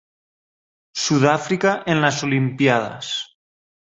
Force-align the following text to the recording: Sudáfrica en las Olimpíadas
Sudáfrica 0.97 1.83
en 1.85 2.01
las 2.01 2.23
Olimpíadas 2.23 3.37